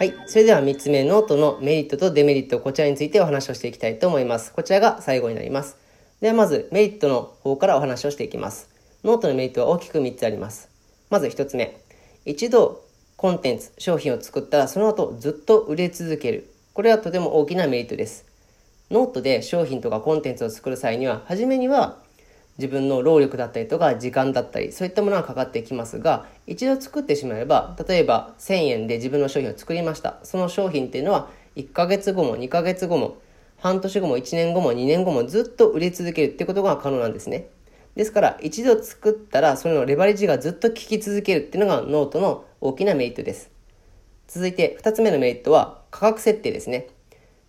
[0.00, 0.14] はい。
[0.24, 4.50] それでは3つ目、ノートのメリットとデメリット、こちらについてお話をしていきたいと思います。
[4.50, 5.76] こちらが最後になります。
[6.22, 8.70] ではまず、メリットの方からお話をしていきます。
[9.04, 10.70] ノートのメリットは大きく3つあります。
[11.10, 11.82] まず1つ目。
[12.24, 12.82] 一度、
[13.18, 16.50] コンテンツ、商品を作ったら、その後ずっと売れ続ける。
[16.72, 18.24] これはとても大きなメリットです。
[18.90, 21.98] ノートで商品とかコンテンツを作る際には、初めには
[22.58, 30.18] 自分の労力だったりとか時間だったりそういったものがかかってきますが一度作ってしまえば例えば1000円で自分の商品を作りました。
[30.22, 33.18] その商品っていうのは1ヶ月後も2ヶ月後も
[33.58, 37.48] 半年後も1年後も2年後もずっと売れ続けるってことが可能なんですね。
[37.96, 43.50] ですから一度作ったらそれのレバレッジがずっと効き続けるっていうのがノートの大きなメリットです。
[44.28, 46.88] 続いて2つ目のメリットは価格設定ですね。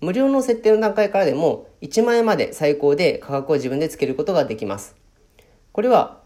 [0.00, 4.96] 無料の設定の段階からでも1万円まで最高で価格を自分でつけることができます。
[5.72, 6.20] これは、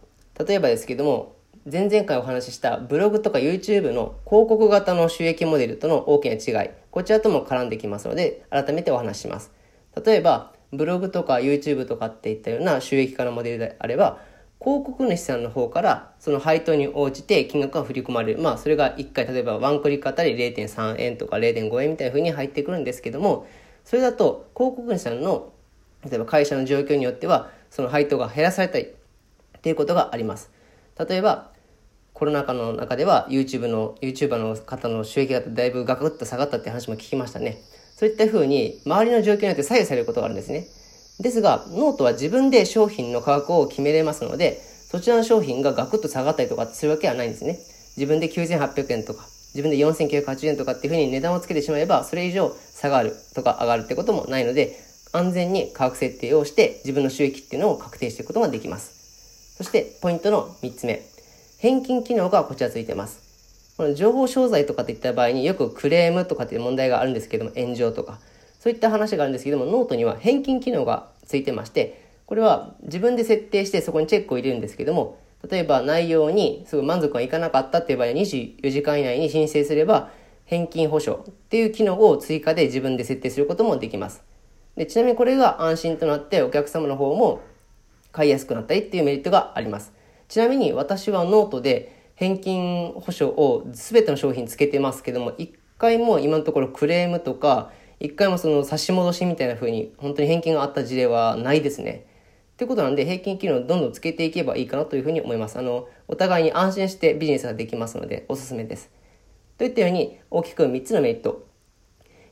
[0.47, 1.37] 例えばですけども、
[1.71, 9.53] 前々回お話ししたブログとか YouTube の広告型の収益モデルとの大きな違い、こちらとも絡んできますので、改めてお話しします。
[10.05, 14.21] 例えば、ブログとか YouTube とかっていったような収益化のモデルであれば、
[14.63, 18.41] 広告主さんの方からその配当に応じて金額が振り込まれる。
[18.41, 23.47] まあそれが1回例えばワンクリックあたり0.3円とか0.5円みたいな風に入ってくるんですけども、
[23.85, 25.53] それだと広告主さんの
[26.05, 30.51] 例えば会社の状況によってはその配当が減らされたりっていうことがあります。
[31.09, 31.51] 例えば
[32.13, 37.59] コロナ禍の中では YouTube の YouTuber の方の収益がだいぶガクッと下がったって話も聞きましたね。
[37.97, 40.67] そういったふうに周りの状況によって左右されることがあるんですね。
[41.21, 47.59] ですがノートは自分で商品の価格を決めれますのでそちらの商品がガクッと下がったりとかするわけはないんですね。
[47.97, 54.79] 自分で9800円とか自分で4980円とかっていうふうに値段をつけてしまえばそれ以上下がるとか上がるってこともないので
[55.13, 59.57] 安全に価格設定をして自分の収益っていうのを確定していくことができます。
[59.57, 61.03] そしてポイントの3つ目。
[61.59, 63.23] 返金機能がこちらついてます。
[63.77, 68.19] この情報商材とかっていった場合によくクレームとかっていう問題があるんですけども炎上とか
[68.61, 75.19] そういった話があるんですけどもノートには返金機能がついてましてこれは自分で設定してそこにチェックを入れるんですけども
[75.51, 80.11] 例えば内容にすぐ満足がいかなかったっていう場合は24時間以内に申請すれば
[80.45, 84.23] 返金保証っていう機能を追加で自分で設定することもできます。
[84.77, 87.41] でちなみにこれが安心となってお客様の方も
[88.13, 89.93] 買いやすくなったりっていうメリットがあります。
[90.29, 97.71] ちなみに私はノートで返金保証を全ての商品つけてますけども、一回も今のところクレームとか、
[98.01, 102.07] 一回もその差し戻しみたいな風に本当に返金があった事例はないですね。
[102.63, 105.59] ってことなんで返金機能をどんどんつけていけばいいかなというふうに思います。
[105.59, 108.89] あの、お互いに安心してビジネスができますのでおすすめです。
[109.59, 111.45] といったように大きく3つのメリット。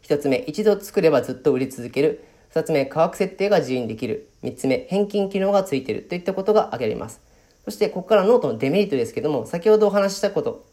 [0.03, 2.25] 1つ目、一度作ればずっと売り続ける。
[2.55, 4.29] 2つ目、価格設定が自由にできる。
[4.45, 7.21] 3つ目、返金機能がついているといったことが挙げられます。
[7.65, 10.65] そして、ここからノートのデメリットですけども、先ほどお話ししたこと、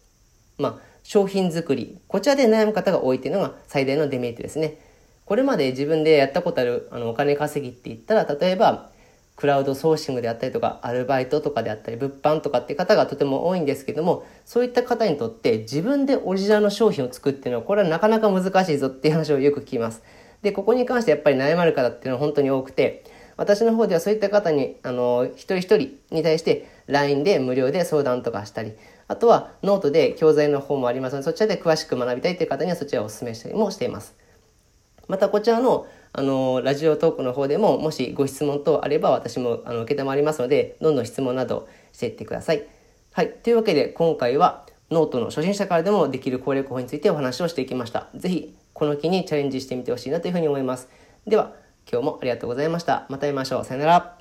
[0.60, 4.78] まあ、商品作り、こちらで悩む方が多いというのが最大のデメリットですね。
[5.26, 8.92] これまで自分でやったことあるあのお金稼ぎって言ったら、例えば、
[9.38, 20.02] クラウドソーシングであったりとか、アルバイトとかであったり、物販とかって方がとても多いんですけども、そういった方にとって自分でオリジナルの商品を作っていうのは、これはなかなか難しいぞっていう話をよく聞きます。
[20.42, 23.04] で、ここに関してやっぱり悩まれる方っていうのは本当に多くて、
[23.38, 28.74] 私の方ではそういった方に、あの、一人一人に対して LINE で無料で相談とかしたり、
[29.08, 34.16] あとはノートで教材の方もありますので、そちらで詳しく学びたいという方にはそちらをお勧めしたりもしています。
[35.08, 42.64] またこちらのあの、 Radiotalk の方でも、もしご質問等あれば、私も、あの、受けたまりますので、どんどん質問などしていってください。
[43.14, 43.32] はい。
[43.32, 48.08] というわけで、今回は、ノートの初心者からでもできる攻略法についてお話をしていきました。
[48.16, 50.88] ぜひ、この機にチャレンジしてみてほしいなというふうに思います。
[51.26, 51.54] では、
[51.92, 53.06] 今日もありがとうございました。
[53.10, 53.66] また会いましょう。
[53.66, 54.17] さよなら。